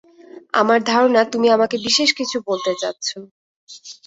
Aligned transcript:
আমার 0.53 0.79
ধারণা 0.85 1.21
তুমি 1.33 1.47
আমাকে 1.49 1.75
বিশেষ 1.85 2.09
কিছু 2.19 2.37
বলতে 2.47 2.71
চাচ্ছ। 2.81 3.07